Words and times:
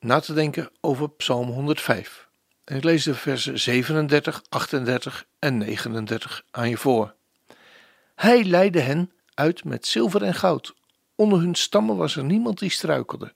na 0.00 0.20
te 0.20 0.32
denken 0.32 0.70
over 0.80 1.10
Psalm 1.10 1.48
105. 1.48 2.28
En 2.64 2.76
ik 2.76 2.84
lees 2.84 3.04
de 3.04 3.14
versen 3.14 3.60
37, 3.60 4.42
38 4.48 5.26
en 5.38 5.58
39 5.58 6.44
aan 6.50 6.68
je 6.68 6.76
voor. 6.76 7.14
Hij 8.14 8.44
leidde 8.44 8.80
hen 8.80 9.12
uit 9.34 9.64
met 9.64 9.86
zilver 9.86 10.22
en 10.22 10.34
goud. 10.34 10.74
Onder 11.14 11.38
hun 11.38 11.54
stammen 11.54 11.96
was 11.96 12.16
er 12.16 12.24
niemand 12.24 12.58
die 12.58 12.70
struikelde. 12.70 13.32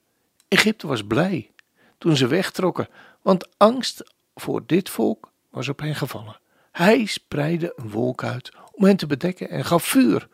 Egypte 0.47 0.87
was 0.87 1.03
blij 1.03 1.51
toen 1.97 2.15
ze 2.15 2.27
wegtrokken, 2.27 2.87
want 3.21 3.47
angst 3.57 4.03
voor 4.35 4.63
dit 4.65 4.89
volk 4.89 5.31
was 5.49 5.67
op 5.67 5.79
hen 5.79 5.95
gevallen. 5.95 6.39
Hij 6.71 7.05
spreidde 7.05 7.73
een 7.75 7.89
wolk 7.89 8.23
uit 8.23 8.51
om 8.71 8.83
hen 8.83 8.97
te 8.97 9.07
bedekken 9.07 9.49
en 9.49 9.65
gaf 9.65 9.83
vuur 9.83 10.27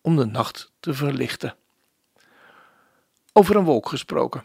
om 0.00 0.16
de 0.16 0.24
nacht 0.24 0.72
te 0.80 0.94
verlichten. 0.94 1.54
Over 3.32 3.56
een 3.56 3.64
wolk 3.64 3.88
gesproken. 3.88 4.44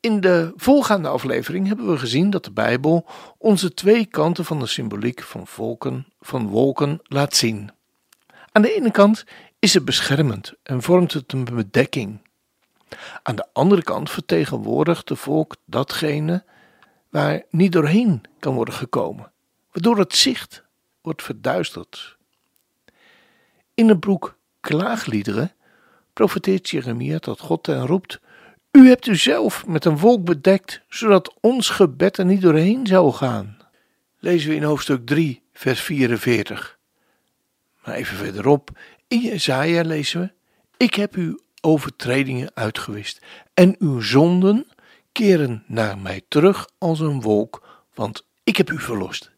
In 0.00 0.20
de 0.20 0.52
volgaande 0.56 1.08
aflevering 1.08 1.66
hebben 1.66 1.90
we 1.90 1.98
gezien 1.98 2.30
dat 2.30 2.44
de 2.44 2.50
Bijbel 2.50 3.06
onze 3.38 3.74
twee 3.74 4.06
kanten 4.06 4.44
van 4.44 4.58
de 4.58 4.66
symboliek 4.66 5.22
van, 5.22 5.46
volken, 5.46 6.06
van 6.20 6.46
wolken 6.48 7.00
laat 7.02 7.36
zien. 7.36 7.70
Aan 8.52 8.62
de 8.62 8.74
ene 8.74 8.90
kant 8.90 9.24
is 9.58 9.74
het 9.74 9.84
beschermend 9.84 10.54
en 10.62 10.82
vormt 10.82 11.12
het 11.12 11.32
een 11.32 11.44
bedekking. 11.44 12.20
Aan 13.22 13.36
de 13.36 13.46
andere 13.52 13.82
kant 13.82 14.10
vertegenwoordigt 14.10 15.08
de 15.08 15.16
volk 15.16 15.56
datgene 15.64 16.44
waar 17.08 17.42
niet 17.50 17.72
doorheen 17.72 18.22
kan 18.38 18.54
worden 18.54 18.74
gekomen, 18.74 19.32
waardoor 19.72 19.98
het 19.98 20.14
zicht 20.14 20.64
wordt 21.02 21.22
verduisterd. 21.22 22.16
In 23.74 23.88
het 23.88 24.00
boek 24.00 24.36
Klaagliederen 24.60 25.52
profeteert 26.12 26.68
Jeremia 26.68 27.18
tot 27.18 27.40
God 27.40 27.68
en 27.68 27.86
roept: 27.86 28.20
U 28.70 28.88
hebt 28.88 29.06
uzelf 29.06 29.66
met 29.66 29.84
een 29.84 29.98
wolk 29.98 30.24
bedekt, 30.24 30.80
zodat 30.88 31.34
ons 31.40 31.68
gebed 31.68 32.16
er 32.18 32.24
niet 32.24 32.40
doorheen 32.40 32.86
zou 32.86 33.12
gaan. 33.12 33.56
Lezen 34.18 34.50
we 34.50 34.56
in 34.56 34.62
hoofdstuk 34.62 35.06
3, 35.06 35.42
vers 35.52 35.80
44. 35.80 36.78
Maar 37.84 37.94
even 37.94 38.16
verderop, 38.16 38.70
in 39.08 39.20
Jezaja 39.20 39.82
lezen 39.82 40.20
we: 40.20 40.30
Ik 40.84 40.94
heb 40.94 41.14
uw 41.14 41.38
overtredingen 41.60 42.50
uitgewist 42.54 43.20
en 43.54 43.76
uw 43.78 44.00
zonden 44.00 44.66
keren 45.12 45.64
naar 45.66 45.98
mij 45.98 46.22
terug 46.28 46.68
als 46.78 47.00
een 47.00 47.20
wolk, 47.20 47.84
want 47.94 48.26
ik 48.44 48.56
heb 48.56 48.70
u 48.70 48.78
verlost. 48.78 49.30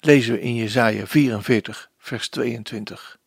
Lezen 0.00 0.32
we 0.32 0.40
in 0.40 0.54
Jezaja 0.54 1.06
44, 1.06 1.90
vers 1.98 2.28
22. 2.28 3.18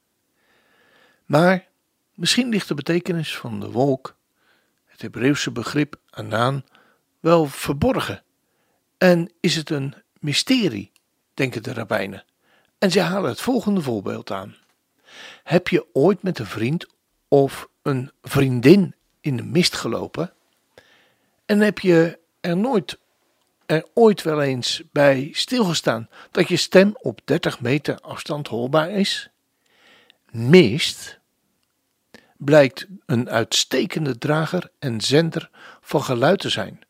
Maar 1.26 1.68
misschien 2.14 2.50
ligt 2.50 2.68
de 2.68 2.74
betekenis 2.74 3.38
van 3.38 3.60
de 3.60 3.72
wolk, 3.72 4.16
het 5.02 5.14
Hebreeuwse 5.14 5.52
begrip 5.52 5.96
anaan, 6.10 6.66
wel 7.20 7.46
verborgen. 7.46 8.24
En 8.98 9.32
is 9.40 9.56
het 9.56 9.70
een 9.70 9.96
mysterie, 10.20 10.92
denken 11.34 11.64
de 11.64 11.74
rabbijnen. 11.74 12.26
En 12.78 12.92
ze 12.92 13.00
halen 13.00 13.30
het 13.30 13.42
volgende 13.42 13.82
voorbeeld 13.82 14.32
aan. 14.32 14.56
Heb 15.44 15.68
je 15.68 15.86
ooit 15.94 16.24
met 16.24 16.40
een 16.40 16.46
vriend 16.46 16.86
of 17.28 17.68
een 17.82 18.12
vriendin 18.22 18.96
in 19.22 19.38
de 19.38 19.44
mist 19.44 19.76
gelopen? 19.76 20.34
En 21.46 21.60
heb 21.60 21.80
je 21.80 22.20
er 22.42 22.58
nooit 22.58 23.00
er 23.66 23.88
ooit 23.94 24.22
wel 24.22 24.42
eens 24.42 24.82
bij 24.92 25.30
stilgestaan 25.32 26.10
dat 26.32 26.48
je 26.48 26.58
stem 26.58 26.96
op 27.00 27.22
30 27.24 27.62
meter 27.62 28.00
afstand 28.00 28.48
hoorbaar 28.48 28.90
is? 28.90 29.30
Mist 30.32 31.21
blijkt 32.44 32.88
een 33.06 33.30
uitstekende 33.30 34.18
drager 34.18 34.72
en 34.80 35.02
zender 35.02 35.50
van 35.82 36.04
geluid 36.04 36.40
te 36.40 36.50
zijn. 36.50 36.82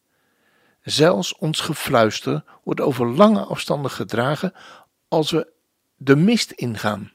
Zelfs 0.84 1.36
ons 1.36 1.60
gefluister 1.60 2.44
wordt 2.64 2.82
over 2.82 3.08
lange 3.08 3.44
afstanden 3.44 3.92
gedragen 3.92 4.54
als 5.08 5.32
we 5.32 5.48
de 5.96 6.16
mist 6.16 6.52
ingaan. 6.52 7.12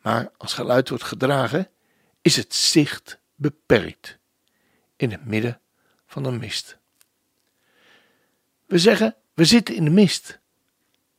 Maar 0.00 0.30
als 0.36 0.54
geluid 0.54 0.88
wordt 0.88 1.04
gedragen, 1.04 1.70
is 2.22 2.36
het 2.36 2.54
zicht 2.54 3.20
beperkt 3.34 4.18
in 4.96 5.10
het 5.10 5.24
midden 5.24 5.60
van 6.06 6.24
een 6.24 6.38
mist. 6.38 6.78
We 8.66 8.78
zeggen, 8.78 9.16
we 9.34 9.44
zitten 9.44 9.74
in 9.74 9.84
de 9.84 9.90
mist, 9.90 10.38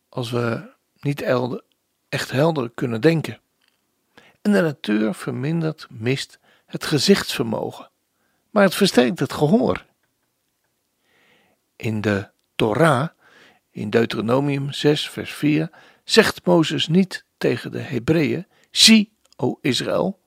als 0.10 0.32
we 0.32 0.74
niet 1.00 1.22
echt 2.10 2.32
helder 2.32 2.70
kunnen 2.70 3.02
denken. 3.02 3.42
En 4.42 4.52
de 4.52 4.62
natuur 4.62 5.14
vermindert 5.14 5.88
mist 5.90 6.40
het 6.66 6.86
gezichtsvermogen, 6.86 7.90
maar 8.50 8.64
het 8.64 8.76
versterkt 8.76 9.20
het 9.20 9.34
gehoor. 9.34 9.86
In 11.76 12.02
de 12.02 12.30
Torah, 12.56 13.08
in 13.72 13.90
Deuteronomium 13.90 14.72
6, 14.72 15.10
vers 15.10 15.34
4, 15.34 15.70
zegt 16.04 16.46
Mozes 16.46 16.88
niet 16.88 17.26
tegen 17.38 17.72
de 17.72 17.80
Hebreeën: 17.80 18.48
Zie, 18.72 19.14
o 19.36 19.58
Israël, 19.62 20.20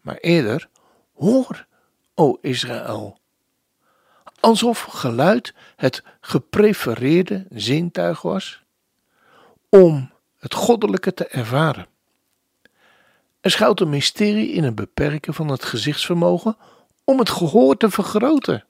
maar 0.00 0.16
eerder: 0.16 0.68
Hoor, 1.12 1.66
o 2.14 2.38
Israël. 2.40 3.18
Alsof 4.40 4.80
geluid 4.82 5.54
het 5.76 6.02
geprefereerde 6.20 7.46
zintuig 7.50 8.22
was 8.22 8.62
om 9.68 10.12
het 10.38 10.54
goddelijke 10.54 11.14
te 11.14 11.26
ervaren. 11.26 11.86
Er 13.44 13.50
schuilt 13.50 13.80
een 13.80 13.88
mysterie 13.88 14.52
in 14.52 14.64
het 14.64 14.74
beperken 14.74 15.34
van 15.34 15.48
het 15.48 15.64
gezichtsvermogen 15.64 16.56
om 17.04 17.18
het 17.18 17.30
gehoor 17.30 17.76
te 17.76 17.90
vergroten. 17.90 18.64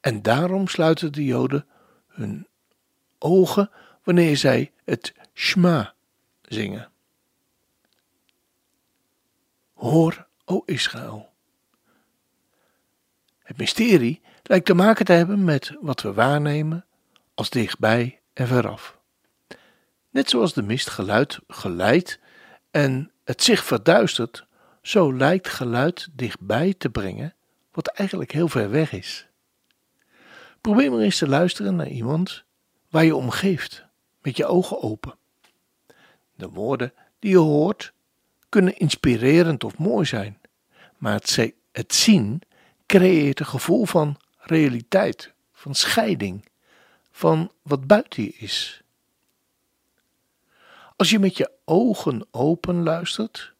En 0.00 0.22
daarom 0.22 0.68
sluiten 0.68 1.12
de 1.12 1.24
Joden 1.24 1.66
hun 2.06 2.46
ogen 3.18 3.70
wanneer 4.02 4.36
zij 4.36 4.72
het 4.84 5.14
Shma 5.34 5.94
zingen. 6.42 6.90
Hoor, 9.74 10.26
o 10.44 10.62
Israël. 10.64 11.28
Het 13.42 13.56
mysterie 13.56 14.20
lijkt 14.42 14.66
te 14.66 14.74
maken 14.74 15.04
te 15.04 15.12
hebben 15.12 15.44
met 15.44 15.72
wat 15.80 16.02
we 16.02 16.12
waarnemen 16.12 16.86
als 17.34 17.50
dichtbij 17.50 18.20
en 18.32 18.46
veraf. 18.46 18.98
Net 20.10 20.30
zoals 20.30 20.52
de 20.52 20.62
mist 20.62 20.90
geluid 20.90 21.38
geleidt 21.48 22.18
en 22.70 23.12
het 23.28 23.42
zich 23.42 23.64
verduistert, 23.64 24.46
zo 24.82 25.16
lijkt 25.16 25.48
geluid 25.48 26.08
dichtbij 26.12 26.74
te 26.78 26.90
brengen 26.90 27.34
wat 27.72 27.86
eigenlijk 27.86 28.32
heel 28.32 28.48
ver 28.48 28.70
weg 28.70 28.92
is. 28.92 29.26
Probeer 30.60 30.90
maar 30.90 31.00
eens 31.00 31.18
te 31.18 31.28
luisteren 31.28 31.76
naar 31.76 31.88
iemand 31.88 32.44
waar 32.90 33.04
je 33.04 33.16
omgeeft, 33.16 33.84
met 34.22 34.36
je 34.36 34.46
ogen 34.46 34.82
open. 34.82 35.14
De 36.34 36.48
woorden 36.48 36.92
die 37.18 37.30
je 37.30 37.36
hoort 37.36 37.92
kunnen 38.48 38.76
inspirerend 38.76 39.64
of 39.64 39.78
mooi 39.78 40.06
zijn, 40.06 40.40
maar 40.96 41.14
het, 41.14 41.52
het 41.72 41.94
zien 41.94 42.42
creëert 42.86 43.40
een 43.40 43.46
gevoel 43.46 43.84
van 43.84 44.16
realiteit, 44.38 45.32
van 45.52 45.74
scheiding, 45.74 46.44
van 47.10 47.52
wat 47.62 47.86
buiten 47.86 48.22
je 48.22 48.34
is. 48.34 48.82
Als 50.98 51.10
je 51.10 51.18
met 51.18 51.36
je 51.36 51.50
ogen 51.64 52.26
open 52.30 52.82
luistert, 52.82 53.52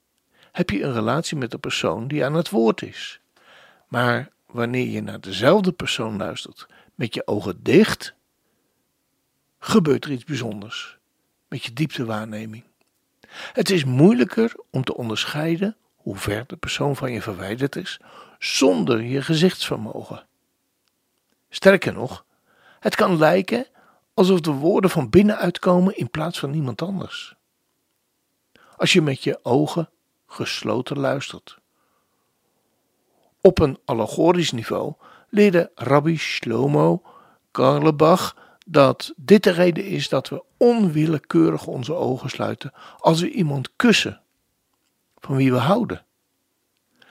heb 0.52 0.70
je 0.70 0.82
een 0.82 0.92
relatie 0.92 1.36
met 1.36 1.50
de 1.50 1.58
persoon 1.58 2.08
die 2.08 2.24
aan 2.24 2.34
het 2.34 2.50
woord 2.50 2.82
is. 2.82 3.20
Maar 3.88 4.30
wanneer 4.46 4.86
je 4.86 5.02
naar 5.02 5.20
dezelfde 5.20 5.72
persoon 5.72 6.16
luistert 6.16 6.66
met 6.94 7.14
je 7.14 7.26
ogen 7.26 7.62
dicht, 7.62 8.14
gebeurt 9.58 10.04
er 10.04 10.10
iets 10.10 10.24
bijzonders 10.24 10.98
met 11.48 11.64
je 11.64 11.72
dieptewaarneming. 11.72 12.64
Het 13.28 13.70
is 13.70 13.84
moeilijker 13.84 14.54
om 14.70 14.84
te 14.84 14.96
onderscheiden 14.96 15.76
hoe 15.96 16.16
ver 16.16 16.44
de 16.46 16.56
persoon 16.56 16.96
van 16.96 17.12
je 17.12 17.22
verwijderd 17.22 17.76
is 17.76 18.00
zonder 18.38 19.02
je 19.02 19.22
gezichtsvermogen. 19.22 20.26
Sterker 21.48 21.92
nog, 21.92 22.24
het 22.80 22.94
kan 22.94 23.18
lijken 23.18 23.66
alsof 24.18 24.40
de 24.40 24.50
woorden 24.50 24.90
van 24.90 25.10
binnenuit 25.10 25.58
komen 25.58 25.96
in 25.96 26.10
plaats 26.10 26.38
van 26.38 26.54
iemand 26.54 26.82
anders. 26.82 27.34
Als 28.76 28.92
je 28.92 29.02
met 29.02 29.22
je 29.22 29.38
ogen 29.42 29.90
gesloten 30.26 30.98
luistert. 30.98 31.58
Op 33.40 33.58
een 33.58 33.78
allegorisch 33.84 34.52
niveau 34.52 34.94
leerde 35.28 35.70
Rabbi 35.74 36.16
Shlomo 36.16 37.02
Karlebach 37.50 38.36
dat 38.66 39.12
dit 39.16 39.42
de 39.42 39.50
reden 39.50 39.84
is 39.84 40.08
dat 40.08 40.28
we 40.28 40.42
onwillekeurig 40.56 41.66
onze 41.66 41.94
ogen 41.94 42.30
sluiten 42.30 42.72
als 42.98 43.20
we 43.20 43.30
iemand 43.30 43.70
kussen 43.76 44.20
van 45.16 45.36
wie 45.36 45.52
we 45.52 45.58
houden. 45.58 46.04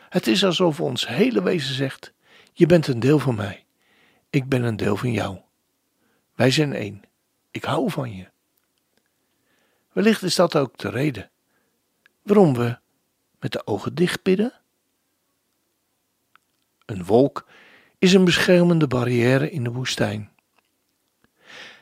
Het 0.10 0.28
is 0.28 0.46
alsof 0.46 0.80
ons 0.80 1.08
hele 1.08 1.44
wezen 1.44 1.76
zegt: 1.76 2.14
Je 2.54 2.66
bent 2.66 2.88
een 2.88 3.00
deel 3.00 3.20
van 3.20 3.36
mij, 3.36 3.66
ik 4.30 4.50
ben 4.50 4.64
een 4.64 4.78
deel 4.78 4.96
van 4.96 5.12
jou. 5.12 5.46
Wij 6.38 6.52
zijn 6.52 6.74
één, 6.74 7.02
ik 7.52 7.64
hou 7.64 7.92
van 7.92 8.16
je. 8.16 8.28
Wellicht 9.92 10.24
is 10.24 10.36
dat 10.36 10.56
ook 10.56 10.78
de 10.78 10.90
reden 10.90 11.30
waarom 12.22 12.54
we 12.54 12.78
met 13.40 13.52
de 13.52 13.68
ogen 13.68 13.96
dicht 13.96 14.24
bidden. 14.24 14.54
Een 16.86 17.06
wolk 17.06 17.48
is 17.98 18.14
een 18.14 18.26
beschermende 18.26 18.88
barrière 18.88 19.52
in 19.52 19.64
de 19.64 19.72
woestijn. 19.72 20.32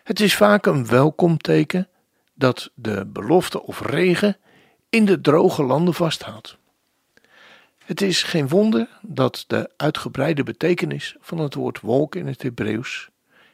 Het 0.04 0.20
is 0.20 0.36
vaak 0.36 0.66
een 0.66 0.88
welkom 0.88 1.38
teken 1.38 1.88
dat 2.34 2.72
de 2.74 3.06
belofte 3.06 3.62
of 3.62 3.82
regen 3.82 4.38
in 4.90 5.06
de 5.06 5.22
droge 5.22 5.64
landen 5.64 5.94
vasthoudt. 5.94 6.58
Het 7.86 8.02
is 8.02 8.24
geen 8.24 8.48
wonder 8.48 9.00
dat 9.02 9.44
de 9.48 9.72
uitgebreide 9.78 10.44
betekenis 10.44 11.16
van 11.20 11.38
het 11.38 11.54
woord 11.54 11.80
wolk 11.80 12.16
in 12.16 12.28
het 12.28 12.42
Hebreeuws 12.42 13.10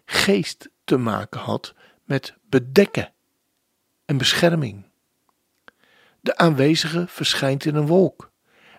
geest 0.06 0.70
te 0.92 0.98
maken 0.98 1.40
had 1.40 1.74
met 2.04 2.34
bedekken 2.50 3.14
en 4.06 4.18
bescherming. 4.18 4.86
De 6.20 6.38
aanwezige 6.38 7.08
verschijnt 7.08 7.66
in 7.66 7.76
een 7.76 7.88
wolk. 7.88 8.32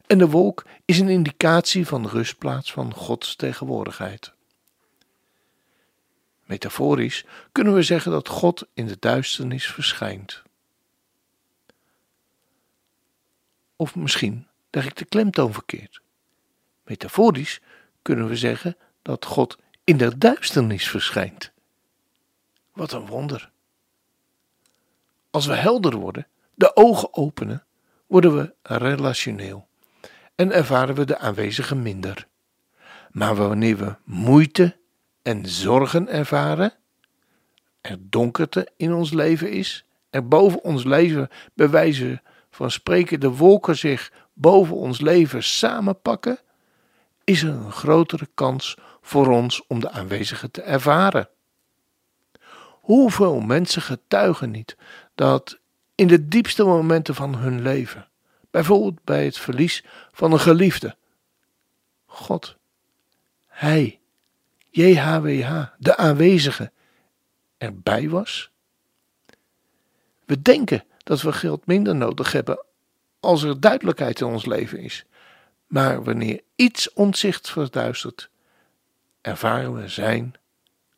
En 0.07 0.19
de 0.19 0.29
wolk 0.29 0.65
is 0.85 0.99
een 0.99 1.09
indicatie 1.09 1.87
van 1.87 2.03
de 2.03 2.09
rustplaats 2.09 2.73
van 2.73 2.95
Gods 2.95 3.37
tegenwoordigheid. 3.37 4.33
Metaforisch 6.45 7.25
kunnen 7.53 7.75
we 7.75 7.83
zeggen 7.83 8.11
dat 8.11 8.29
God 8.29 8.67
in 8.75 8.87
de 8.87 8.97
duisternis 8.99 9.67
verschijnt. 9.67 10.43
Of 13.77 13.95
misschien 13.95 14.47
leg 14.71 14.87
ik 14.87 14.97
de 14.97 15.05
klemtoon 15.05 15.53
verkeerd. 15.53 16.01
Metaforisch 16.85 17.61
kunnen 18.03 18.29
we 18.29 18.37
zeggen 18.37 18.77
dat 19.03 19.25
God 19.25 19.59
in 19.85 19.97
de 19.97 20.19
duisternis 20.19 20.89
verschijnt. 20.89 21.53
Wat 22.73 22.93
een 22.93 23.07
wonder. 23.07 23.51
Als 25.31 25.47
we 25.47 25.55
helder 25.55 25.97
worden, 25.97 26.27
de 26.55 26.77
ogen 26.77 27.15
openen, 27.15 27.65
worden 28.07 28.37
we 28.37 28.55
relationeel 28.63 29.69
en 30.35 30.53
ervaren 30.53 30.95
we 30.95 31.05
de 31.05 31.19
aanwezige 31.19 31.75
minder. 31.75 32.29
Maar 33.11 33.35
wanneer 33.35 33.77
we 33.77 33.97
moeite 34.05 34.77
en 35.23 35.47
zorgen 35.47 36.09
ervaren, 36.09 36.73
er 37.81 37.97
donkerte 38.01 38.69
in 38.77 38.93
ons 38.93 39.13
leven 39.13 39.51
is, 39.51 39.85
er 40.11 40.29
boven 40.29 40.63
ons 40.63 40.85
leven 40.85 41.29
bij 41.55 41.71
wijze 41.71 42.23
van 42.51 42.71
spreken 42.71 43.21
de 43.21 43.31
wolken 43.31 43.77
zich 43.77 44.13
boven 44.33 44.77
ons 44.77 45.01
leven 45.01 45.43
samenpakken, 45.43 46.39
is 47.25 47.43
er 47.43 47.49
een 47.49 47.73
grotere 47.73 48.29
kans 48.35 48.77
voor 49.01 49.27
ons 49.27 49.67
om 49.67 49.81
de 49.81 49.91
aanwezige 49.91 50.51
te 50.51 50.63
ervaren. 50.63 51.29
Hoeveel 52.83 53.41
mensen 53.41 53.83
getuigen 53.83 54.51
niet 54.51 54.77
dat 55.15 55.59
in 55.95 56.07
de 56.07 56.29
diepste 56.29 56.65
momenten 56.65 57.15
van 57.15 57.37
hun 57.37 57.63
leven, 57.63 58.09
bijvoorbeeld 58.51 59.05
bij 59.05 59.25
het 59.25 59.39
verlies 59.39 59.85
van 60.13 60.33
een 60.33 60.41
geliefde, 60.41 60.97
God, 62.07 62.57
Hij, 63.47 64.01
JHWH, 64.71 65.65
de 65.79 65.97
aanwezige, 65.97 66.73
erbij 67.59 68.09
was? 68.09 68.51
We 70.25 70.43
denken 70.43 70.85
dat 70.99 71.23
we 71.23 71.33
geld 71.33 71.67
minder 71.67 71.95
nodig 71.97 72.33
hebben 72.33 72.65
als 73.21 73.43
er 73.43 73.61
duidelijkheid 73.61 74.21
in 74.21 74.27
ons 74.27 74.47
leven 74.47 74.79
is. 74.79 75.05
Maar 75.67 76.05
wanneer 76.05 76.43
iets 76.55 76.93
onzicht 76.93 77.51
verduistert, 77.51 78.31
ervaren 79.21 79.75
we 79.75 79.89
Zijn 79.89 80.35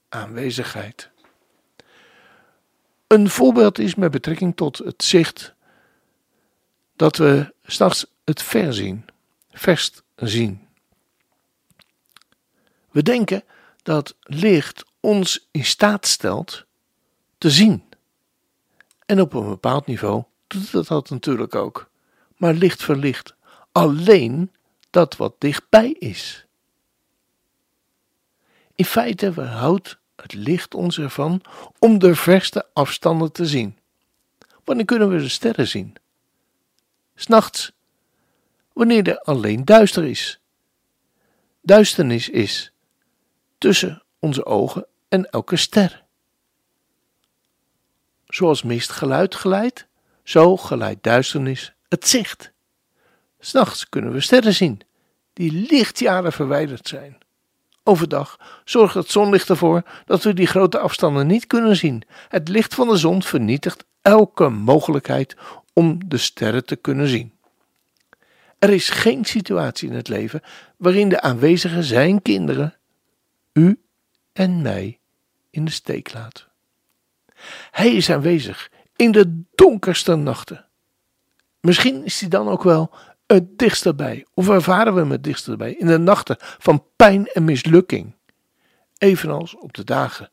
aanwezigheid. 0.08 1.10
Een 3.14 3.30
voorbeeld 3.30 3.78
is 3.78 3.94
met 3.94 4.10
betrekking 4.10 4.56
tot 4.56 4.78
het 4.78 5.04
zicht 5.04 5.54
dat 6.96 7.16
we 7.16 7.54
s'nachts 7.64 8.06
het 8.24 8.42
ver 8.42 8.74
zien, 8.74 9.04
verst 9.50 10.02
zien. 10.16 10.66
We 12.90 13.02
denken 13.02 13.44
dat 13.82 14.16
licht 14.20 14.84
ons 15.00 15.48
in 15.50 15.64
staat 15.64 16.06
stelt 16.06 16.64
te 17.38 17.50
zien. 17.50 17.84
En 19.06 19.20
op 19.20 19.32
een 19.34 19.48
bepaald 19.48 19.86
niveau 19.86 20.24
doet 20.46 20.72
het 20.72 20.86
dat 20.86 21.10
natuurlijk 21.10 21.54
ook. 21.54 21.90
Maar 22.36 22.54
licht 22.54 22.82
verlicht 22.82 23.34
alleen 23.72 24.52
dat 24.90 25.16
wat 25.16 25.34
dichtbij 25.38 25.90
is. 25.90 26.46
In 28.74 28.84
feite 28.84 29.40
houdt 29.40 29.98
het 30.16 30.34
licht 30.34 30.74
ons 30.74 30.98
ervan 30.98 31.42
om 31.78 31.98
de 31.98 32.14
verste 32.14 32.68
afstanden 32.72 33.32
te 33.32 33.46
zien. 33.46 33.78
Wanneer 34.64 34.84
kunnen 34.84 35.08
we 35.08 35.18
de 35.18 35.28
sterren 35.28 35.68
zien? 35.68 35.96
S'nachts, 37.14 37.72
wanneer 38.72 39.08
er 39.08 39.18
alleen 39.18 39.64
duister 39.64 40.04
is. 40.04 40.40
Duisternis 41.62 42.28
is 42.28 42.72
tussen 43.58 44.02
onze 44.18 44.46
ogen 44.46 44.86
en 45.08 45.30
elke 45.30 45.56
ster. 45.56 46.04
Zoals 48.26 48.62
mist 48.62 48.90
geluid 48.90 49.34
geleidt, 49.34 49.86
zo 50.22 50.56
geleidt 50.56 51.02
duisternis 51.02 51.74
het 51.88 52.08
zicht. 52.08 52.52
S'nachts 53.38 53.88
kunnen 53.88 54.12
we 54.12 54.20
sterren 54.20 54.54
zien, 54.54 54.80
die 55.32 55.52
lichtjaren 55.52 56.32
verwijderd 56.32 56.88
zijn. 56.88 57.23
Overdag 57.86 58.38
zorgt 58.64 58.94
het 58.94 59.10
zonlicht 59.10 59.48
ervoor 59.48 59.82
dat 60.06 60.22
we 60.22 60.34
die 60.34 60.46
grote 60.46 60.78
afstanden 60.78 61.26
niet 61.26 61.46
kunnen 61.46 61.76
zien. 61.76 62.02
Het 62.28 62.48
licht 62.48 62.74
van 62.74 62.88
de 62.88 62.96
zon 62.96 63.22
vernietigt 63.22 63.84
elke 64.02 64.48
mogelijkheid 64.48 65.36
om 65.72 65.98
de 66.08 66.16
sterren 66.16 66.64
te 66.64 66.76
kunnen 66.76 67.08
zien. 67.08 67.32
Er 68.58 68.70
is 68.70 68.88
geen 68.88 69.24
situatie 69.24 69.88
in 69.88 69.94
het 69.94 70.08
leven 70.08 70.42
waarin 70.76 71.08
de 71.08 71.20
aanwezigen 71.20 71.84
zijn 71.84 72.22
kinderen, 72.22 72.76
u 73.52 73.80
en 74.32 74.62
mij, 74.62 74.98
in 75.50 75.64
de 75.64 75.70
steek 75.70 76.12
laat. 76.12 76.48
Hij 77.70 77.94
is 77.94 78.10
aanwezig 78.10 78.70
in 78.96 79.12
de 79.12 79.42
donkerste 79.54 80.14
nachten. 80.14 80.66
Misschien 81.60 82.04
is 82.04 82.20
hij 82.20 82.28
dan 82.28 82.48
ook 82.48 82.62
wel 82.62 82.90
het 83.26 83.58
dichtst 83.58 83.96
bij, 83.96 84.26
of 84.34 84.48
ervaren 84.48 84.94
we 84.94 85.00
hem 85.00 85.10
het 85.10 85.24
dichtst 85.24 85.56
bij, 85.56 85.72
in 85.72 85.86
de 85.86 85.98
nachten 85.98 86.36
van 86.38 86.84
pijn 86.96 87.26
en 87.26 87.44
mislukking, 87.44 88.14
evenals 88.98 89.56
op 89.56 89.74
de 89.74 89.84
dagen 89.84 90.30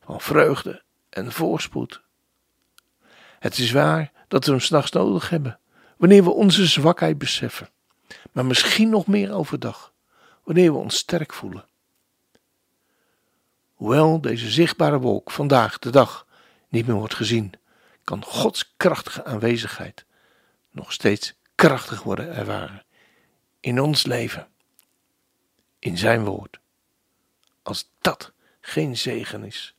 van 0.00 0.20
vreugde 0.20 0.82
en 1.10 1.32
voorspoed. 1.32 2.02
Het 3.38 3.58
is 3.58 3.72
waar 3.72 4.12
dat 4.28 4.44
we 4.44 4.50
hem 4.50 4.60
s'nachts 4.60 4.90
nodig 4.90 5.28
hebben, 5.28 5.58
wanneer 5.96 6.24
we 6.24 6.30
onze 6.30 6.66
zwakheid 6.66 7.18
beseffen, 7.18 7.68
maar 8.32 8.46
misschien 8.46 8.88
nog 8.88 9.06
meer 9.06 9.32
overdag, 9.32 9.92
wanneer 10.44 10.72
we 10.72 10.78
ons 10.78 10.96
sterk 10.96 11.32
voelen. 11.32 11.64
Hoewel 13.74 14.20
deze 14.20 14.50
zichtbare 14.50 14.98
wolk 14.98 15.30
vandaag 15.30 15.78
de 15.78 15.90
dag 15.90 16.26
niet 16.68 16.86
meer 16.86 16.96
wordt 16.96 17.14
gezien, 17.14 17.52
kan 18.04 18.24
Gods 18.24 18.74
krachtige 18.76 19.24
aanwezigheid 19.24 20.04
nog 20.70 20.92
steeds 20.92 21.34
krachtig 21.56 22.02
worden 22.02 22.34
ervaren 22.34 22.84
in 23.60 23.80
ons 23.80 24.04
leven, 24.04 24.48
in 25.78 25.98
Zijn 25.98 26.24
woord. 26.24 26.60
Als 27.62 27.90
dat 28.00 28.32
geen 28.60 28.96
zegen 28.96 29.44
is. 29.44 29.74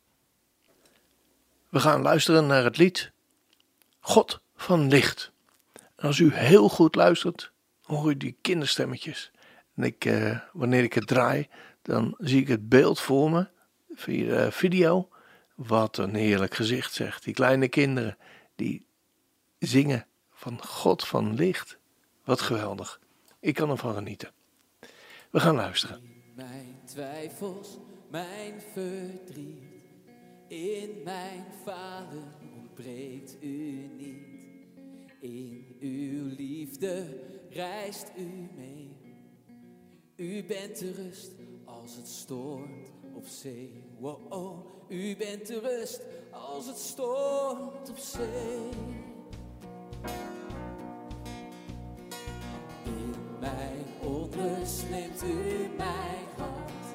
We 1.70 1.80
gaan 1.80 2.02
luisteren 2.02 2.48
naar 2.48 2.64
het 2.64 2.78
lied 2.78 3.12
God 4.00 4.42
van 4.56 4.88
Licht. 4.88 5.32
En 5.74 6.08
als 6.08 6.20
u 6.20 6.34
heel 6.34 6.70
goed 6.70 6.96
luistert, 6.96 7.52
hoor 7.82 8.10
u 8.10 8.18
die 8.18 8.38
kinderstemmetjes. 8.42 9.32
En 9.76 9.84
ik, 9.84 10.06
eh, 10.06 10.40
wanneer 10.54 10.84
ik 10.84 10.94
het 10.94 11.08
draai, 11.08 11.48
dan 11.82 12.16
zie 12.18 12.42
ik 12.42 12.48
het 12.48 12.70
beeld 12.70 13.00
voor 13.00 13.32
me 13.32 13.48
via 13.94 14.46
de 14.46 14.52
video. 14.52 15.10
Wat 15.56 15.98
een 15.98 16.16
heerlijk 16.16 16.54
gezicht 16.54 16.94
zegt. 16.94 17.24
Die 17.24 17.34
kleine 17.34 17.68
kinderen 17.68 18.18
die 18.56 18.86
zingen 19.60 20.08
van 20.48 20.66
God 20.66 21.08
van 21.08 21.34
licht. 21.34 21.78
Wat 22.24 22.42
geweldig. 22.42 23.02
Ik 23.40 23.56
kan 23.56 23.70
ervan 23.70 23.94
genieten. 23.94 24.32
We 25.30 25.40
gaan 25.40 25.56
luisteren. 25.56 26.02
Mijn 26.36 26.80
twijfels, 26.86 27.78
mijn 28.10 28.62
verdriet, 28.74 29.84
in 30.48 31.02
mijn 31.04 31.46
falen 31.64 32.34
ontbreekt 32.56 33.38
u 33.42 33.90
niet. 33.98 34.72
In 35.20 35.78
uw 35.80 36.36
liefde 36.36 37.24
reist 37.50 38.12
u 38.18 38.50
mee. 38.56 38.98
U 40.16 40.44
bent 40.44 40.80
de 40.80 40.92
rust 40.92 41.32
als 41.66 41.96
het 41.96 42.08
stormt 42.08 42.90
op 43.14 43.28
zee. 43.28 43.84
Wow, 44.00 44.32
oh, 44.34 44.66
u 44.88 45.16
bent 45.16 45.48
de 45.48 45.60
rust 45.60 46.02
als 46.32 46.66
het 46.66 46.78
stormt 46.78 47.90
op 47.90 47.98
zee. 47.98 48.87
U 55.24 55.70
mijn 55.78 56.26
hand. 56.38 56.86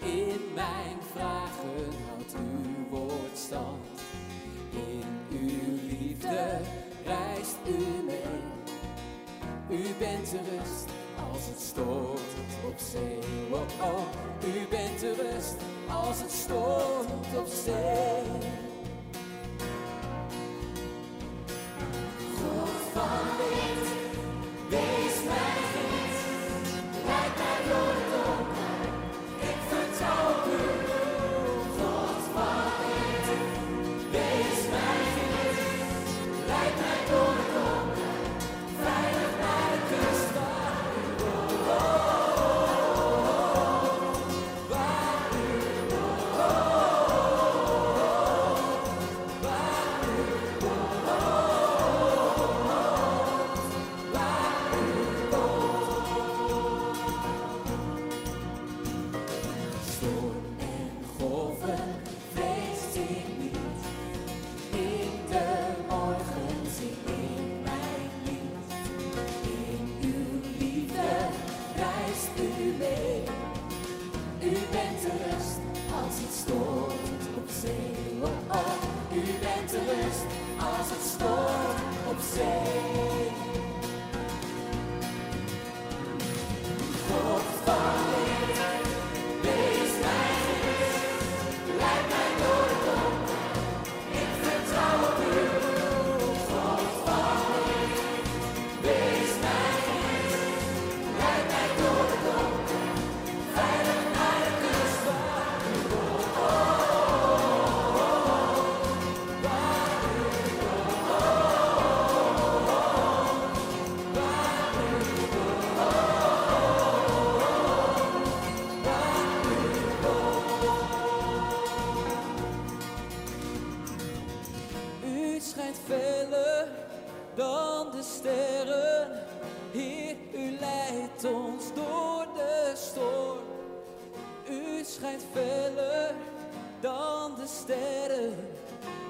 In 0.00 0.40
mijn 0.54 0.96
vragen 1.14 1.92
houdt 2.08 2.34
uw 2.34 2.88
woord 2.90 3.38
stand. 3.38 4.00
In 4.70 5.04
uw 5.30 5.88
liefde 5.88 6.60
reist 7.04 7.56
u 7.66 8.04
mee. 8.04 8.50
U 9.80 9.94
bent 9.98 10.30
de 10.30 10.38
rust 10.56 10.90
als 11.32 11.46
het 11.46 11.60
stormt 11.60 12.52
op 12.66 12.78
zee. 12.78 13.18
Oh, 13.50 13.60
oh, 13.80 14.04
u 14.46 14.66
bent 14.70 15.00
de 15.00 15.14
rust 15.14 15.56
als 15.88 16.20
het 16.20 16.30
stormt 16.30 17.38
op 17.38 17.46
zee. 17.46 18.61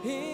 Heer, 0.02 0.31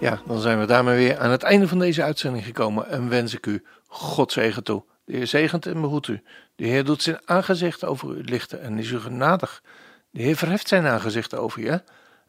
Ja, 0.00 0.20
dan 0.26 0.40
zijn 0.40 0.58
we 0.58 0.66
daarmee 0.66 0.96
weer 0.96 1.18
aan 1.18 1.30
het 1.30 1.42
einde 1.42 1.68
van 1.68 1.78
deze 1.78 2.02
uitzending 2.02 2.44
gekomen 2.44 2.88
en 2.88 3.08
wens 3.08 3.34
ik 3.34 3.46
u 3.46 3.64
God 3.86 4.32
zegen 4.32 4.64
toe. 4.64 4.84
De 5.04 5.16
Heer 5.16 5.26
zegent 5.26 5.66
en 5.66 5.80
behoedt 5.80 6.08
u. 6.08 6.22
De 6.56 6.66
Heer 6.66 6.84
doet 6.84 7.02
zijn 7.02 7.20
aangezicht 7.24 7.84
over 7.84 8.16
u 8.16 8.22
lichten 8.24 8.62
en 8.62 8.78
is 8.78 8.90
u 8.90 9.00
genadig. 9.00 9.62
De 10.10 10.22
Heer 10.22 10.36
verheft 10.36 10.68
zijn 10.68 10.86
aangezicht 10.86 11.34
over 11.34 11.62
je 11.62 11.82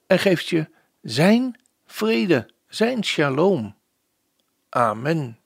en 0.07 0.19
geeft 0.19 0.47
je 0.47 0.67
zijn 1.01 1.59
vrede, 1.85 2.49
zijn 2.67 3.03
shalom. 3.03 3.75
Amen. 4.69 5.37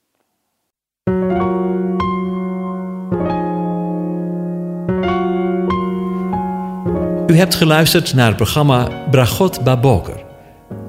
U 7.26 7.36
hebt 7.36 7.54
geluisterd 7.54 8.14
naar 8.14 8.26
het 8.26 8.36
programma 8.36 9.08
Bragot 9.10 9.64
Baboker. 9.64 10.23